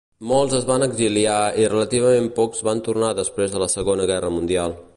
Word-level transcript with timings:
Molts 0.29 0.53
es 0.59 0.63
van 0.69 0.85
exiliar 0.85 1.35
i 1.63 1.67
relativament 1.73 2.29
pocs 2.39 2.65
van 2.69 2.81
tornar 2.89 3.11
després 3.19 3.53
de 3.57 3.61
la 3.65 3.69
Segona 3.75 4.09
Guerra 4.13 4.33
Mundial. 4.39 4.75